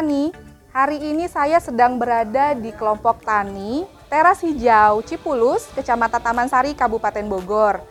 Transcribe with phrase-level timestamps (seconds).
[0.00, 0.32] Petani,
[0.72, 7.20] hari ini saya sedang berada di kelompok tani Teras Hijau Cipulus, Kecamatan Taman Sari, Kabupaten
[7.28, 7.84] Bogor.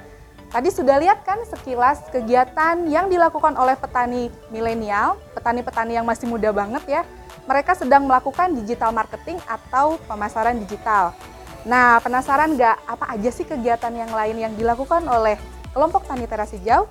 [0.49, 6.49] Tadi sudah lihat kan sekilas kegiatan yang dilakukan oleh petani milenial, petani-petani yang masih muda
[6.49, 7.01] banget ya.
[7.45, 11.13] Mereka sedang melakukan digital marketing atau pemasaran digital.
[11.61, 15.37] Nah, penasaran nggak apa aja sih kegiatan yang lain yang dilakukan oleh
[15.77, 16.89] kelompok tani teras hijau?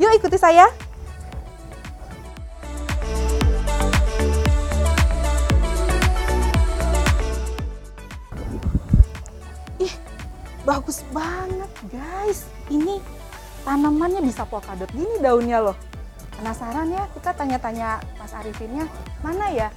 [0.00, 0.72] Yuk ikuti saya.
[10.64, 12.48] Bagus banget guys.
[12.66, 12.98] Ini
[13.62, 15.76] tanamannya bisa polkadot gini daunnya loh.
[16.34, 17.06] Penasaran ya?
[17.14, 18.90] Kita tanya-tanya Mas Arifinnya,
[19.22, 19.68] mana ya?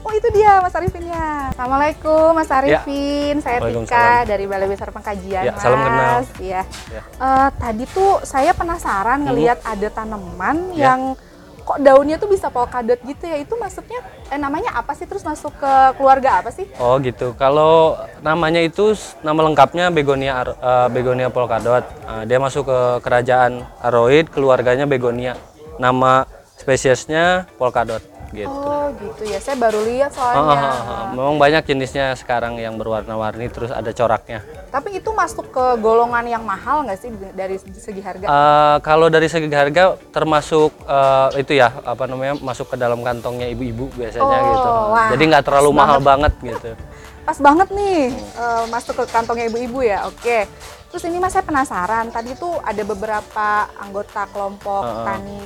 [0.00, 1.52] Oh itu dia Mas Arifinnya.
[1.52, 5.60] Assalamualaikum Mas Arifin, saya Tika dari Balai Besar Pengkajian Ya, Mas.
[5.60, 6.18] salam kenal.
[6.40, 6.62] Iya.
[6.88, 7.02] Ya.
[7.04, 9.26] Eh, tadi tuh saya penasaran Mhm.
[9.28, 10.92] ngelihat ada tanaman Ya.
[10.92, 11.00] yang
[11.70, 13.38] kok daunnya tuh bisa polkadot gitu ya.
[13.38, 15.06] Itu maksudnya eh, namanya apa sih?
[15.06, 16.66] Terus masuk ke keluarga apa sih?
[16.82, 17.30] Oh gitu.
[17.38, 17.94] Kalau
[18.26, 18.90] namanya itu
[19.22, 21.86] nama lengkapnya Begonia Ar- eh, Begonia polkadot.
[21.86, 25.38] Eh, dia masuk ke kerajaan Aroid, keluarganya Begonia.
[25.78, 26.26] Nama
[26.58, 28.02] spesiesnya polkadot
[28.34, 28.50] gitu.
[28.50, 29.38] Oh gitu ya.
[29.38, 30.58] Saya baru lihat Ah, ah, soalnya.
[30.58, 31.04] ah, ah.
[31.14, 34.42] Memang banyak jenisnya sekarang yang berwarna-warni terus ada coraknya.
[34.70, 38.26] Tapi itu masuk ke golongan yang mahal nggak sih dari segi harga?
[38.30, 43.50] Eh, kalau dari segi harga termasuk eh, itu ya apa namanya masuk ke dalam kantongnya
[43.50, 44.70] ibu-ibu biasanya Oh, gitu.
[44.94, 46.78] wah, Jadi nggak terlalu mahal banget gitu.
[47.26, 50.06] Pas banget nih eh, masuk ke kantongnya ibu-ibu ya.
[50.06, 50.46] Oke.
[50.90, 52.10] Terus ini mas saya penasaran.
[52.10, 53.46] Tadi tuh ada beberapa
[53.78, 55.04] anggota kelompok Heeh.
[55.06, 55.40] tani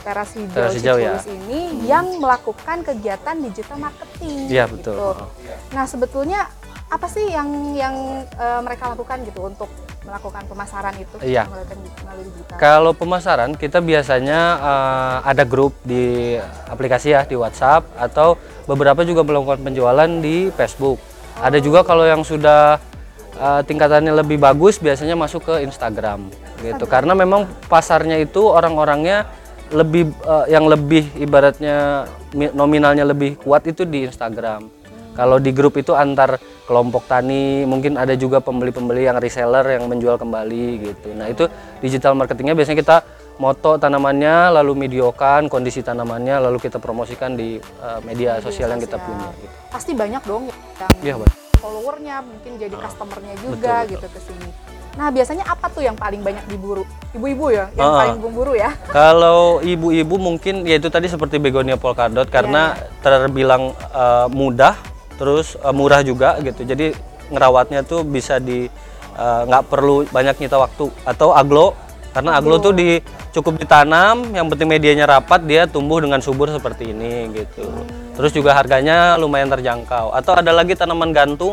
[0.00, 1.18] teras hijau, Teras hijau, ya.
[1.18, 4.46] Ini yang melakukan kegiatan digital marketing.
[4.46, 4.94] Iya betul.
[4.94, 5.24] gitu.
[5.74, 6.46] Nah sebetulnya
[6.86, 9.66] apa sih yang yang eh, mereka lakukan gitu untuk
[10.06, 11.50] melakukan pemasaran itu Iya.
[12.56, 16.38] Kalau pemasaran kita biasanya eh, ada grup di
[16.70, 21.02] aplikasi ya di WhatsApp atau beberapa juga melakukan penjualan di Facebook.
[21.36, 22.78] Ada juga kalau yang sudah
[23.34, 26.30] eh, tingkatannya lebih bagus biasanya masuk ke Instagram
[26.62, 26.86] gitu.
[26.86, 29.26] Karena memang pasarnya itu orang-orangnya
[29.74, 34.70] lebih eh, yang lebih ibaratnya mi- nominalnya lebih kuat itu di Instagram.
[35.16, 36.36] Kalau di grup itu antar
[36.68, 41.08] kelompok tani, mungkin ada juga pembeli-pembeli yang reseller yang menjual kembali gitu.
[41.16, 41.48] Nah itu
[41.80, 42.96] digital marketingnya biasanya kita
[43.36, 48.96] moto tanamannya, lalu videokan kondisi tanamannya, lalu kita promosikan di uh, media sosial yang kita
[48.96, 49.28] punya.
[49.36, 49.52] Gitu.
[49.72, 51.30] Pasti banyak dong yang Iya, Mbak.
[51.56, 53.92] followernya mungkin jadi customernya juga betul, betul.
[53.96, 54.50] gitu ke sini.
[54.96, 56.88] Nah biasanya apa tuh yang paling banyak diburu?
[57.12, 58.00] Ibu-ibu ya, yang Ah.
[58.00, 58.72] paling memburu ya?
[58.96, 62.72] Kalau ibu-ibu mungkin ya itu tadi seperti begonia polkadot karena
[63.04, 64.72] terbilang uh, mudah,
[65.16, 66.62] terus uh, murah juga gitu.
[66.64, 66.92] Jadi
[67.32, 68.70] ngerawatnya tuh bisa di
[69.18, 71.74] uh, nggak perlu banyak nyita waktu atau aglo
[72.16, 72.96] karena aglo tuh di
[73.36, 77.68] cukup ditanam, yang penting medianya rapat dia tumbuh dengan subur seperti ini gitu.
[78.16, 80.16] Terus juga harganya lumayan terjangkau.
[80.16, 81.52] Atau ada lagi tanaman gantung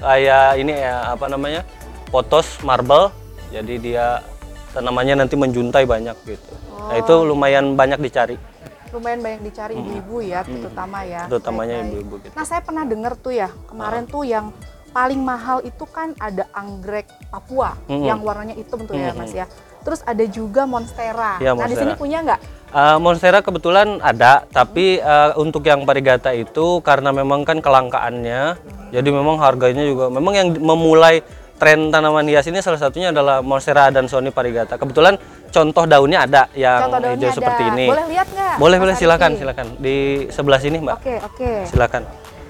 [0.00, 1.60] kayak ini ya apa namanya
[2.08, 3.12] potos marble.
[3.52, 4.24] Jadi dia
[4.72, 6.52] tanamannya nanti menjuntai banyak gitu.
[6.88, 8.40] Nah itu lumayan banyak dicari,
[8.88, 11.28] Lumayan banyak dicari ibu-ibu ya, terutama ya.
[11.28, 12.32] terutamanya ibu-ibu gitu.
[12.32, 14.50] Nah saya pernah dengar tuh ya, kemarin tuh yang
[14.88, 18.08] paling mahal itu kan ada anggrek Papua Mm-mm.
[18.08, 19.44] yang warnanya hitam tuh ya mas ya.
[19.84, 21.36] Terus ada juga monstera.
[21.40, 22.00] Iya, nah di sini monstera.
[22.00, 22.40] punya nggak?
[22.68, 28.60] Uh, monstera kebetulan ada, tapi uh, untuk yang parigata itu karena memang kan kelangkaannya,
[28.92, 31.24] jadi memang harganya juga memang yang memulai
[31.56, 34.76] tren tanaman hias ini salah satunya adalah monstera dan sony parigata.
[34.76, 35.16] Kebetulan
[35.48, 37.36] contoh daunnya ada yang Contoh daunnya hijau ada.
[37.36, 37.86] seperti ini.
[37.86, 38.54] Boleh lihat nggak?
[38.56, 39.40] boleh, Mas boleh silakan, Arifin?
[39.40, 39.96] silakan di
[40.28, 41.50] sebelah sini mbak, Oke oke.
[41.66, 42.02] silakan.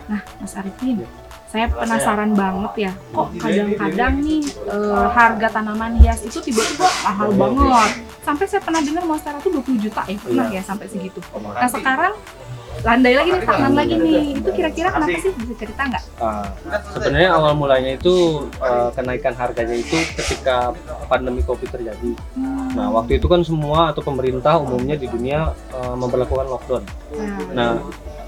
[0.06, 0.96] Nah, Mas Arifin,
[1.46, 7.90] saya penasaran banget ya, kok kadang-kadang nih eh, harga tanaman hias itu tiba-tiba mahal banget.
[8.20, 11.20] Sampai saya pernah dengar monstera tuh 20 juta ya, pernah ya sampai segitu.
[11.34, 12.12] Nah, sekarang
[12.78, 14.22] landai lagi nih, tangan lagi nih.
[14.36, 15.32] Itu kira-kira kenapa sih?
[15.34, 16.02] Bisa cerita nggak?
[16.20, 16.46] Ah,
[16.90, 18.14] sebenarnya awal mulanya itu
[18.54, 22.12] eh, kenaikan harganya itu ketika pandemi covid terjadi.
[22.78, 26.82] Nah waktu itu kan semua atau pemerintah umumnya di dunia eh, memperlakukan lockdown.
[27.50, 27.72] Nah, Nah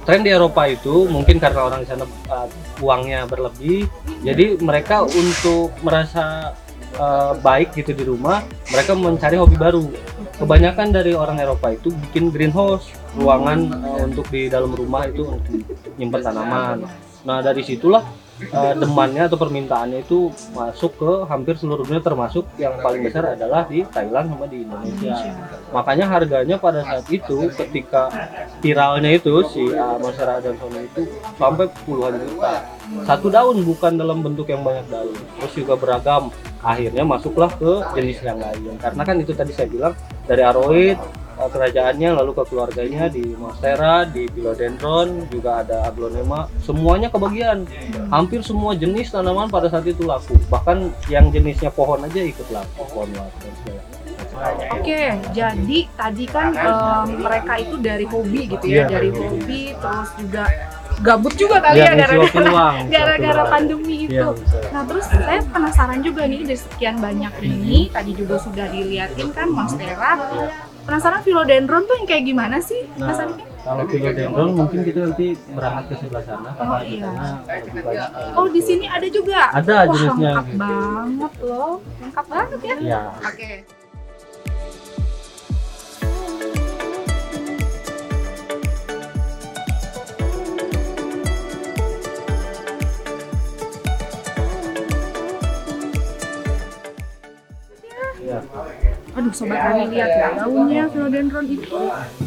[0.02, 2.48] tren di Eropa itu mungkin karena orang di sana eh,
[2.82, 3.86] uangnya berlebih,
[4.26, 6.50] jadi mereka untuk merasa
[6.98, 8.42] eh, baik gitu di rumah,
[8.74, 9.86] mereka mencari hobi baru.
[10.42, 15.62] Kebanyakan dari orang Eropa itu bikin greenhouse, ruangan eh, untuk di dalam rumah itu untuk
[15.94, 16.76] nyimpan tanaman.
[17.22, 18.02] Nah dari situlah
[18.48, 23.68] eh, demannya atau permintaannya itu masuk ke hampir seluruh dunia termasuk yang paling besar adalah
[23.68, 25.14] di Thailand sama di Indonesia.
[25.70, 28.08] Makanya harganya pada saat itu ketika
[28.64, 31.02] viralnya itu si uh, Monstera Adansoni itu
[31.36, 32.64] sampai puluhan juta.
[33.06, 35.14] Satu daun bukan dalam bentuk yang banyak daun.
[35.14, 36.34] Terus juga beragam.
[36.60, 38.76] Akhirnya masuklah ke jenis yang lain.
[38.76, 39.96] Karena kan itu tadi saya bilang
[40.28, 47.08] dari aroid uh, kerajaannya lalu ke keluarganya di monstera di philodendron juga ada aglonema semuanya
[47.08, 47.64] kebagian
[48.10, 52.84] hampir semua jenis tanaman pada saat itu laku bahkan yang jenisnya pohon aja ikut laku
[52.84, 53.82] pohon laku dan segala
[54.72, 58.84] Oke, jadi tadi kan em, mereka itu dari hobi gitu ya, Iya.
[58.88, 60.44] dari hobi terus juga
[61.00, 62.56] gabut juga kali Iya, ya gara-gara
[62.94, 64.16] gara-gara pandemi itu.
[64.16, 64.58] Iya, bisa.
[64.72, 69.48] Nah, terus saya penasaran juga nih dari sekian banyak ini, tadi juga sudah diliatin kan
[69.52, 70.12] monstera.
[70.80, 73.46] Penasaran philodendron tuh yang kayak gimana sih, Nah, Mas Arifin?
[73.60, 77.10] kalau philodendron mungkin kita nanti berangkat ke sebelah sana karena Oh, di iya.
[77.12, 79.40] sana Oh, di sini ada juga.
[79.52, 80.58] Ada Wah, jenisnya lengkap gitu.
[80.58, 81.72] banget loh.
[82.00, 82.74] Lengkap banget ya.
[82.80, 83.44] ya Oke.
[83.44, 83.79] ya.
[99.20, 101.80] Aduh, sobat kami lihat ya, daunnya philodendron itu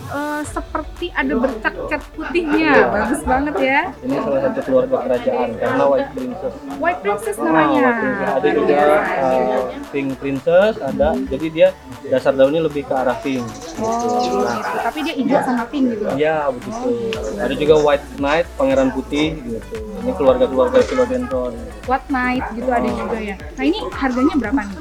[0.08, 2.86] eh, seperti ada bercak cat putihnya.
[2.88, 3.80] Bagus banget ya.
[4.00, 7.82] ini salah satu keluarga kerajaan karena white princess White Princess Nah, namanya.
[7.82, 8.30] white princess.
[8.30, 8.78] ada juga
[9.18, 11.68] uh, pink princess ada jadi dia
[12.06, 13.42] dasar daunnya lebih ke arah pink
[13.82, 14.46] Oh,
[14.80, 16.06] tapi dia hijau sama pink gitu.
[16.14, 16.90] ya begitu
[17.36, 21.54] ada juga white knight pangeran putih gitu ini keluarga keluarga philodendron
[21.84, 23.36] White Knight gitu ada juga ya.
[23.36, 24.78] Nah, ini harganya berapa nih?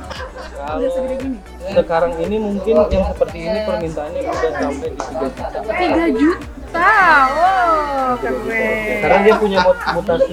[0.54, 1.38] Kalau segede gini.
[1.72, 6.94] sekarang ini mungkin yang seperti ini permintaannya udah sampai di 3 juta 3 juta.
[7.26, 8.98] Wow, keren.
[9.02, 10.32] karena dia punya mut- mutasi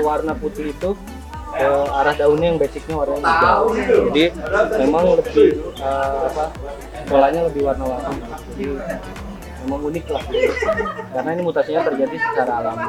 [0.00, 0.90] warna putih itu
[1.60, 3.64] ke arah daunnya yang basicnya warna hijau.
[4.08, 4.24] Jadi
[4.80, 5.50] memang lebih
[5.84, 6.44] uh, apa
[7.04, 8.16] polanya lebih warna-warni.
[8.56, 8.64] Jadi
[9.68, 10.24] memang unik lah.
[11.12, 12.88] Karena ini mutasinya terjadi secara alami.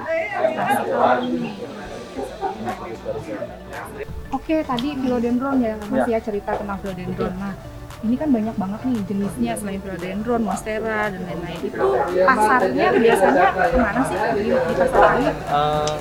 [4.31, 7.35] Oke, tadi philodendron ya, Mas ya cerita tentang philodendron.
[7.35, 7.53] Nah,
[8.01, 11.61] ini kan banyak banget nih jenisnya selain philodendron, monstera dan lain-lain.
[11.61, 11.87] Itu
[12.25, 15.29] pasarnya biasanya ke mana sih di, di pasar ini?
[15.29, 15.95] Eh,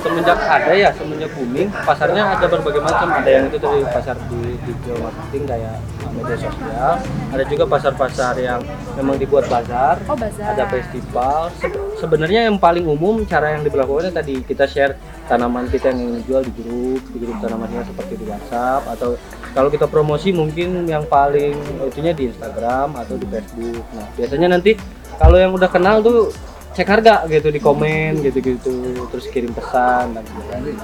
[0.00, 4.56] semenjak ada ya semenjak booming pasarnya ada berbagai macam ada yang itu dari pasar di
[4.64, 6.94] digital marketing kayak uh, media sosial.
[7.30, 8.60] Ada juga pasar-pasar yang
[8.98, 10.02] memang dibuat bazar.
[10.10, 10.54] Oh, bazar.
[10.54, 11.50] ada festival.
[11.58, 14.96] Se- sebenarnya yang paling umum cara yang diberlakukan tadi kita share
[15.30, 19.14] tanaman kita yang ingin dijual di grup di grup tanamannya seperti di WhatsApp atau
[19.54, 21.54] kalau kita promosi mungkin yang paling
[21.86, 23.84] itunya di Instagram atau di Facebook.
[23.94, 24.74] Nah biasanya nanti
[25.18, 26.34] kalau yang udah kenal tuh
[26.70, 29.06] cek harga gitu di komen gitu-gitu.
[29.10, 30.78] Terus kirim pesan dan sebagainya.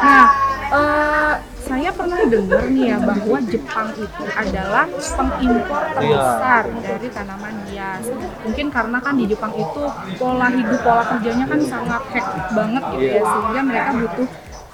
[0.00, 0.28] Nah,
[0.70, 8.04] eh, saya pernah dengar nih ya bahwa Jepang itu adalah pengimpor terbesar dari tanaman hias.
[8.42, 9.82] Mungkin karena kan di Jepang itu
[10.18, 14.28] pola hidup, pola kerjanya kan sangat hektik banget gitu ya, sehingga mereka butuh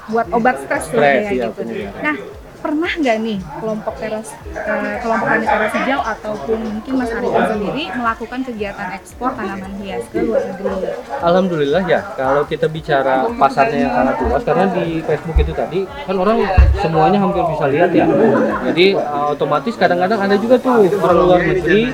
[0.07, 1.51] buat obat stres Stres, kayak iya, gitu.
[1.59, 1.91] benar.
[1.99, 2.17] Nah,
[2.59, 7.85] pernah nggak nih kelompok teras eh, kelompok tani teras hijau ataupun mungkin Mas Arifin sendiri
[7.93, 10.75] melakukan kegiatan ekspor tanaman hias ke luar negeri?
[11.21, 16.17] Alhamdulillah ya kalau kita bicara pasarnya yang sangat luas karena di Facebook itu tadi kan
[16.17, 16.39] orang
[16.81, 18.07] semuanya hampir bisa lihat ya
[18.73, 21.93] jadi uh, otomatis kadang-kadang ada juga tuh orang luar negeri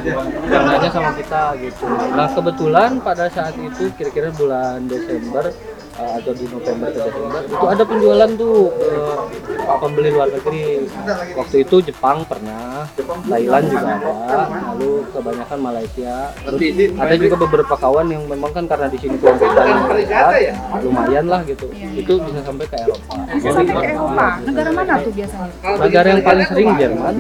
[0.49, 1.85] yang nanya sama kita gitu
[2.15, 5.51] nah kebetulan pada saat itu kira-kira bulan Desember
[5.99, 10.87] uh, atau di November ke Desember itu ada penjualan tuh ke pembeli luar negeri.
[11.35, 12.87] Waktu itu Jepang pernah
[13.27, 14.39] Thailand juga ada
[14.73, 16.15] lalu kebanyakan Malaysia.
[16.47, 16.61] Terus
[16.97, 21.41] ada juga beberapa kawan yang memang kan karena di sini kelompok tani meningkat, lumayan lah
[21.47, 21.67] gitu.
[21.75, 23.15] Itu bisa sampai ke Eropa.
[23.33, 24.27] Bisa sampai ke Eropa.
[24.47, 25.51] Negara mana tuh biasanya?
[25.83, 27.15] negara yang paling sering Jerman.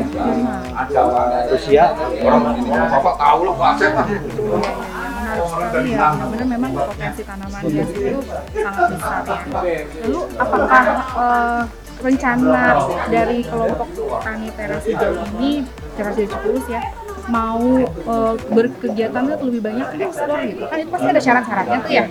[1.52, 1.84] Rusia.
[2.22, 2.62] Menarik
[3.82, 5.01] sekali
[5.80, 8.20] ya benar memang potensi tanaman hias itu
[8.52, 9.40] sangat besar ya.
[10.04, 10.84] Lalu apakah
[11.16, 11.62] eh,
[12.02, 12.64] rencana
[13.06, 13.88] dari kelompok
[14.26, 15.50] tani teras hijau ini
[15.94, 16.82] teras hijau Cikulus ya
[17.30, 20.62] mau eh, berkegiatan lebih banyak ekspor gitu?
[20.66, 22.04] Kan itu pasti ada syarat-syaratnya tuh ya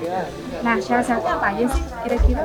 [0.61, 2.41] nah syarat-syaratnya apa aja sih kira-kira?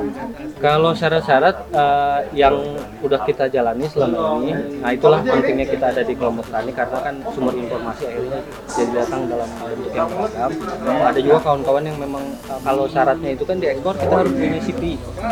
[0.57, 2.55] Kalau syarat-syarat eh, yang
[2.99, 7.15] udah kita jalani selama ini, nah itulah pentingnya kita ada di kelompok tani karena kan
[7.29, 10.51] sumber informasi akhirnya jadi datang dalam bentuk yang beragam.
[11.05, 14.81] Ada juga kawan-kawan yang memang eh, kalau syaratnya itu kan diekspor kita harus punya CP.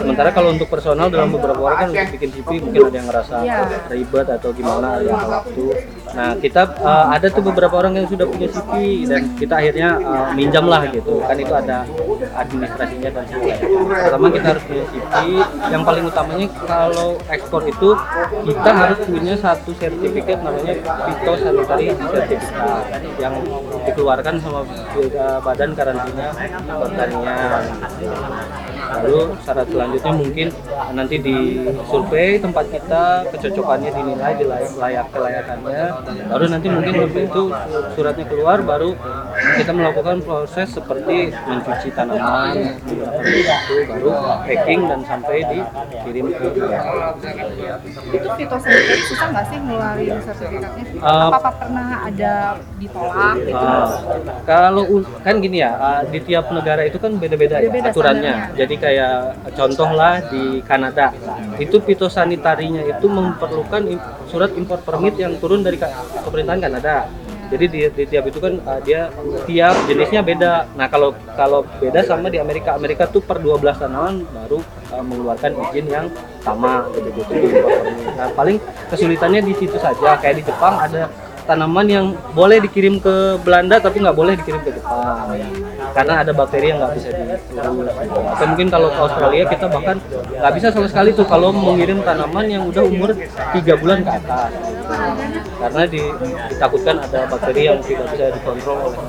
[0.05, 3.35] Sementara kalau untuk personal dalam beberapa orang kan untuk bikin CP mungkin ada yang ngerasa
[3.41, 3.57] Iya.
[3.91, 5.65] ribet atau gimana yang waktu.
[6.13, 8.71] Nah kita eh, ada tuh beberapa orang yang sudah punya CP
[9.09, 11.17] dan kita akhirnya eh, minjam lah gitu.
[11.25, 11.81] Kan itu ada
[12.35, 13.65] administrasinya dan sebagainya.
[13.87, 15.13] Pertama kita harus punya CV.
[15.71, 17.89] Yang paling utamanya kalau ekspor itu
[18.43, 22.43] kita harus punya satu sertifikat namanya phytosanitary certificate
[23.17, 23.33] yang
[23.87, 24.67] dikeluarkan sama
[25.41, 26.25] Badan Karantina
[26.67, 27.63] Pertanian.
[28.85, 30.47] Lalu syarat selanjutnya mungkin
[30.93, 31.37] nanti di
[31.89, 35.83] survei tempat kita kecocokannya dinilai di layak, layak kelayakannya.
[36.29, 37.43] Baru nanti mungkin begitu
[37.97, 38.93] suratnya keluar baru
[39.35, 44.11] kita melakukan proses seperti mencuci tanaman itu baru
[44.47, 46.47] packing dan sampai dikirim ke
[48.15, 50.83] Itu fitosanitary susah nggak sih ngeluarin sertifikatnya?
[51.03, 52.33] Uh, Apa pernah ada
[52.79, 53.55] ditolak gitu?
[53.55, 53.87] Ah,
[54.47, 54.83] kalau
[55.21, 58.33] kan gini ya, ah, di tiap negara itu kan beda-beda ya aturannya.
[58.33, 58.55] standarnya.
[58.75, 61.15] Jadi kayak contoh lah di Kanada,
[61.55, 63.87] itu fitosanitarinya itu memerlukan
[64.27, 65.79] surat impor permit yang turun dari
[66.27, 67.07] pemerintahan Kanada.
[67.47, 69.07] Jadi di, di tiap itu kan ah, dia
[69.47, 70.67] tiap jenisnya beda.
[70.75, 74.59] Nah kalau kalau beda sama di Amerika, Amerika tuh per 12 tanaman baru
[74.91, 76.11] ah, mengeluarkan izin yang
[76.43, 77.31] sama gitu gitu.
[78.19, 78.59] Nah paling
[78.91, 80.19] kesulitannya di situ saja.
[80.19, 81.07] Kayak di Jepang ada
[81.45, 85.29] tanaman yang boleh dikirim ke Belanda tapi nggak boleh dikirim ke Jepang.
[85.95, 87.41] Karena ada bakteri yang nggak bisa diurus
[88.35, 92.45] atau mungkin kalau ke Australia kita bahkan nggak bisa sama sekali tuh kalau mengirim tanaman
[92.51, 93.15] yang udah umur
[93.55, 94.51] tiga bulan ke atas.
[95.55, 96.13] Karena di-
[96.51, 98.99] ditakutkan ada bakteri yang tidak bisa dikontrol oleh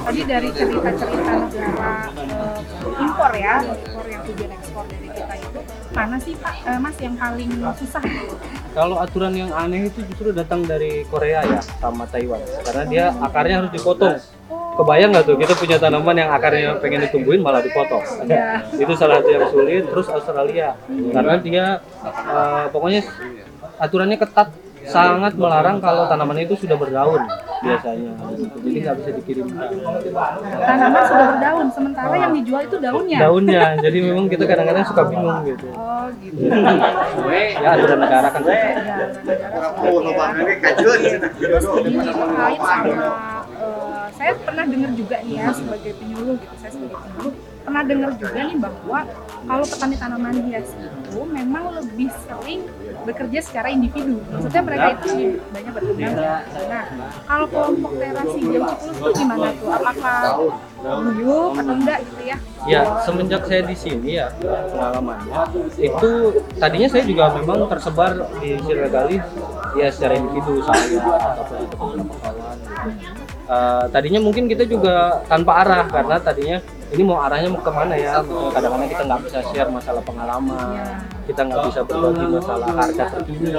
[0.00, 1.92] Tadi dari cerita-cerita negara
[2.24, 4.49] eh, impor ya, impor yang tujuan
[5.90, 8.02] mana sih Pak, eh, Mas yang paling susah?
[8.70, 12.38] kalau aturan yang aneh itu justru datang dari Korea ya sama Taiwan.
[12.62, 14.14] Karena dia akarnya harus dipotong.
[14.50, 18.00] Kebayang nggak tuh kita punya tanaman yang akarnya pengen ditumbuhin malah dipotong.
[18.24, 18.64] Iya.
[18.78, 20.78] itu salah satu yang sulit terus Australia.
[20.88, 21.64] Karena dia
[22.06, 23.02] eh, pokoknya
[23.82, 24.48] aturannya ketat
[24.90, 27.22] sangat melarang kalau tanaman itu sudah berdaun
[27.62, 28.12] biasanya.
[28.60, 29.68] Jadi nggak bisa dikirimkan.
[30.60, 33.18] Tanaman sudah berdaun, sementara yang dijual itu daunnya.
[33.22, 33.64] daunnya.
[33.78, 35.68] Jadi memang kita kadang-kadang suka bingung gitu.
[35.72, 36.40] Oh gitu.
[37.60, 38.42] ya aturan negara kan.
[38.44, 38.76] Ya,
[39.80, 40.70] negara
[41.40, 43.39] Terus ini terkait sama
[44.20, 47.32] saya pernah dengar juga nih ya sebagai penyuluh gitu saya sebagai penyuluh
[47.64, 48.98] pernah dengar juga nih bahwa
[49.48, 52.60] kalau petani tanaman hias itu memang lebih sering
[53.08, 56.36] bekerja secara individu maksudnya mereka itu banyak berkembang ya.
[56.68, 56.84] nah
[57.24, 60.20] kalau kelompok terasi jam 10 itu gimana tuh apakah
[60.84, 62.36] guyup atau enggak gitu ya
[62.68, 65.32] Ya, semenjak saya di sini ya pengalamannya
[65.80, 66.10] itu
[66.60, 69.16] tadinya saya juga memang tersebar di Sirgali
[69.80, 71.00] ya secara individu saya
[71.40, 72.44] ataupun kawan.
[73.00, 73.19] gitu.
[73.50, 76.62] Eh, tadinya mungkin kita juga tanpa arah karena tadinya
[76.94, 78.22] ini mau arahnya mau ke mana ya?
[78.54, 83.50] Kadang-kadang kita nggak bisa share masalah pengalaman kita nggak bisa berbagi masalah harga terkini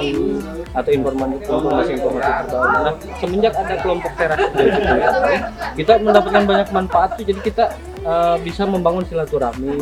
[0.76, 2.68] atau informasi informasi informasi terbaru.
[2.72, 4.40] Nah semenjak ada kelompok teras
[5.76, 7.24] kita mendapatkan banyak manfaat tuh.
[7.28, 7.64] Jadi kita
[8.04, 9.76] eh, bisa membangun silaturahmi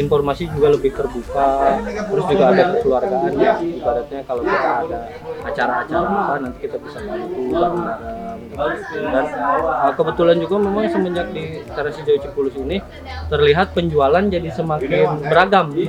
[0.00, 1.76] informasi juga lebih terbuka
[2.08, 3.30] terus juga ada kekeluargaan.
[3.36, 4.98] Ya ibaratnya kalau kita ada
[5.44, 8.31] acara-acara apa nanti kita bisa bantu bareng-bareng.
[8.52, 12.84] Dan eh, kebetulan juga memang semenjak di Teras Hijau Cipulus ini
[13.32, 15.88] terlihat penjualan jadi semakin beragam eh,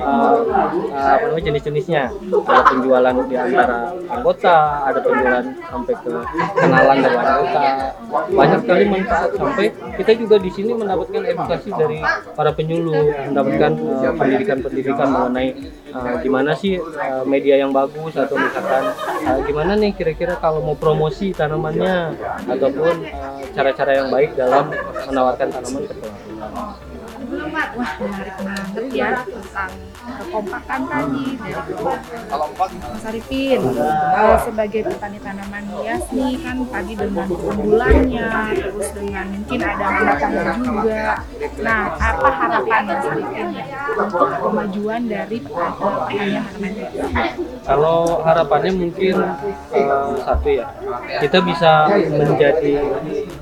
[0.90, 2.02] apa namanya jenis-jenisnya.
[2.44, 4.56] Ada penjualan di antara anggota
[4.88, 6.12] ada penjualan sampai ke
[6.56, 7.60] kenalan dari anggota.
[8.32, 9.66] Banyak sekali manfaat sampai
[10.00, 11.98] kita juga di sini mendapatkan edukasi dari
[12.32, 13.72] para penyuluh mendapatkan
[14.16, 15.48] pendidikan-pendidikan mengenai
[16.24, 16.80] gimana sih
[17.22, 18.82] media yang bagus atau misalkan
[19.46, 22.18] gimana nih kira-kira kalau mau promosi tanamannya
[22.56, 24.70] ataupun eh, cara-cara yang baik dalam
[25.10, 26.93] menawarkan tanaman ke pelanggan.
[27.34, 29.72] Wah menarik banget ya tentang
[30.04, 31.74] kekompakan tadi dari
[32.30, 33.60] kelompok Mas Arifin
[34.46, 41.04] sebagai petani tanaman hias nih kan tadi dengan keunggulannya terus dengan mungkin ada harapannya juga.
[41.58, 43.48] Nah apa harapan Mas Arifin
[43.98, 45.74] untuk kemajuan dari petani
[46.14, 47.34] tanaman hias?
[47.64, 49.16] Kalau harapannya mungkin
[49.72, 50.68] eh, satu ya,
[51.18, 52.72] kita bisa menjadi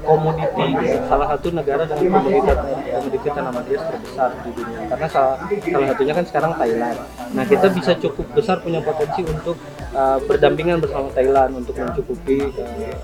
[0.03, 0.67] komoditi
[1.07, 2.59] salah satu negara dengan komoditas
[2.93, 4.79] komoditi tanaman hias terbesar di dunia.
[4.91, 6.99] Karena salah, salah satunya kan sekarang Thailand.
[7.33, 9.57] Nah kita bisa cukup besar punya potensi untuk
[9.95, 12.95] eh, berdampingan bersama Thailand untuk mencukupi eh,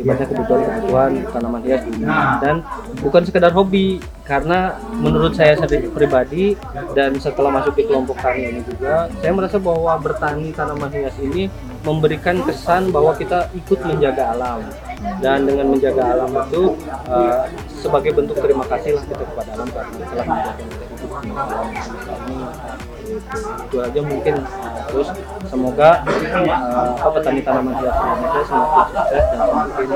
[0.00, 2.40] ibaratnya kebutuhan-kebutuhan tanaman hias dunia.
[2.40, 2.64] dan
[3.04, 6.56] bukan sekedar hobi karena menurut saya sendiri pribadi
[6.96, 11.52] dan setelah masuk di kelompok tani ini juga saya merasa bahwa bertani tanaman hias ini
[11.84, 14.64] memberikan kesan bahwa kita ikut menjaga alam
[15.22, 16.62] dan dengan menjaga alam itu
[17.10, 21.30] uh, sebagai bentuk terima kasih lah kita kepada alam karena telah menjaga kita hidup di
[21.34, 22.36] alam ini
[23.62, 25.08] itu aja mungkin uh, terus
[25.50, 29.88] semoga uh, apa petani tanaman hias Indonesia semakin sukses dan semakin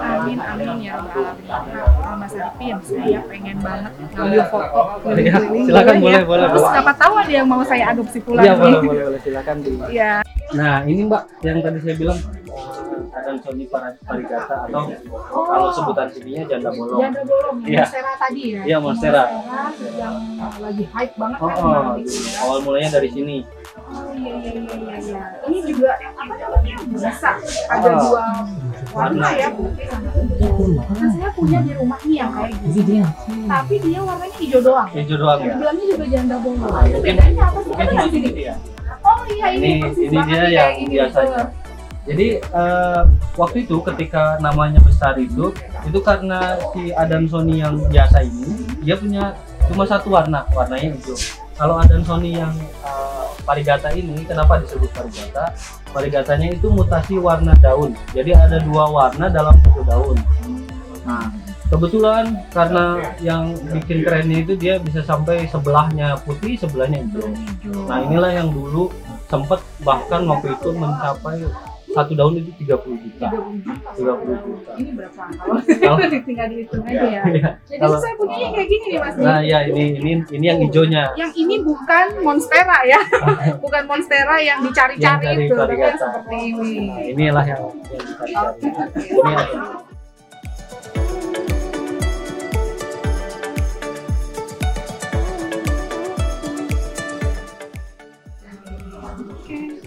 [0.00, 1.74] Amin amin ya rabbal alamin.
[2.02, 5.62] Nah, Mas Arifin, saya pengen banget ngambil foto keliling-keliling.
[5.62, 6.00] Ya, silakan, ya?
[6.02, 8.58] boleh, boleh, Terus siapa tahu ada yang mau saya adopsi pulang Iya nih.
[8.58, 10.12] boleh boleh boleh silakan di Iya.
[10.50, 12.39] Nah, ini Mbak yang tadi saya bilang uh,
[13.08, 14.84] ada Sony Parigata atau
[15.24, 17.00] kalau sebutan sininya janda bolong.
[17.00, 17.82] Janda bolong, Iya.
[17.82, 18.60] Monstera tadi ya.
[18.62, 19.22] Iya, Monstera.
[19.24, 20.16] Monstera yang
[20.60, 22.40] lagi hype banget Oh, kan oh, ya.
[22.40, 23.36] awal mulanya dari sini.
[23.82, 24.96] Oh iya iya iya iya.
[25.00, 25.22] iya.
[25.42, 26.76] Ini juga apa namanya?
[26.86, 27.10] Bisa
[27.66, 27.98] ada Ah.
[27.98, 28.24] dua
[28.90, 30.08] warna ya putih sama.
[30.90, 32.96] Nah, saya punya di rumah nih yang kayak gini.
[33.44, 34.88] Tapi dia warnanya hijau doang.
[34.90, 35.54] Hijau doang ya.
[35.56, 36.70] Bilangnya juga janda bolong.
[36.70, 37.70] Mungkin Bedanya apa sih?
[37.70, 38.54] mungkin ini ya.
[39.00, 41.42] Oh iya ini, Ini ini dia yang biasanya.
[42.10, 43.02] Jadi eh,
[43.38, 45.54] waktu itu ketika namanya besar itu
[45.86, 49.38] itu karena si Adam Sony yang biasa ini dia punya
[49.70, 51.14] cuma satu warna warnanya hijau.
[51.54, 52.50] Kalau Adam Sony yang
[52.82, 55.54] eh, parigata ini kenapa disebut parigata?
[55.94, 57.94] Parigatanya itu mutasi warna daun.
[58.10, 60.18] Jadi ada dua warna dalam satu daun.
[61.06, 61.30] Nah,
[61.70, 67.06] kebetulan karena yang bikin kerennya itu dia bisa sampai sebelahnya putih, sebelahnya.
[67.06, 67.86] Hijau.
[67.86, 68.90] Nah inilah yang dulu
[69.30, 71.46] sempat bahkan waktu itu mencapai
[71.90, 73.28] satu daun itu 30 juta.
[73.30, 73.90] 30 juta.
[73.98, 74.70] 30 juta.
[74.78, 75.22] Ini berapa?
[75.80, 77.22] Kalau tinggal dihitung aja ya.
[77.26, 77.50] Iya.
[77.66, 79.14] Jadi Kalau- saya punya yang kayak gini nih Mas.
[79.18, 81.02] Nah ya ini ini ini yang hijaunya.
[81.18, 83.00] Yang ini bukan monstera ya.
[83.64, 86.72] bukan monstera yang dicari-cari itu, tapi seperti ini.
[86.86, 88.60] Nah, inilah yang yang dicari-cari.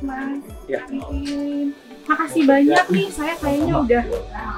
[0.04, 0.44] Mas.
[0.68, 0.80] Ya.
[0.84, 1.93] Arifin.
[2.04, 4.04] Makasih banyak nih, saya kayaknya udah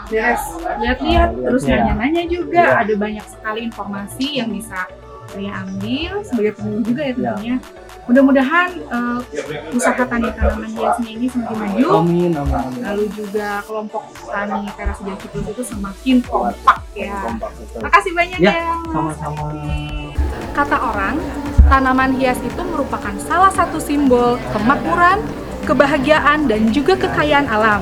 [0.09, 0.43] beres
[0.81, 1.93] lihat-lihat, terus lihatnya.
[1.93, 2.63] nanya-nanya juga.
[2.63, 2.81] Iya.
[2.81, 4.79] Ada banyak sekali informasi yang bisa
[5.25, 7.55] saya ambil sebagai pemilih juga ya tentunya.
[8.05, 9.19] Mudah-mudahan eh,
[9.73, 11.87] usaha tani tanaman hiasnya ini semakin maju.
[12.05, 12.53] Amin amin.
[12.53, 12.81] amin.
[12.85, 17.17] Lalu juga kelompok tani teras hijau Ciplus itu semakin kompak ya.
[17.81, 18.93] Makasih banyak Ya, ya, Mas.
[18.93, 19.49] sama-sama.
[20.53, 21.15] Kata orang,
[21.65, 25.19] tanaman hias itu merupakan salah satu simbol kemakmuran,
[25.65, 27.81] kebahagiaan, dan juga kekayaan alam.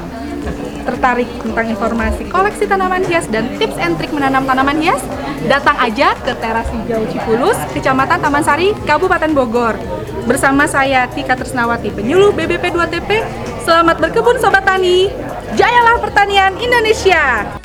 [0.84, 5.00] Tertarik tentang informasi koleksi tanaman hias dan tips and trik menanam tanaman hias?
[5.48, 9.76] Datang aja ke Teras Hijau Cipulus, Kecamatan Taman Sari, Kabupaten Bogor.
[10.24, 13.24] Bersama saya Tika Tresnawati, penyuluh BBP 2TP.
[13.64, 15.08] Selamat berkebun Sobat Tani.
[15.56, 17.63] Jayalah pertanian Indonesia.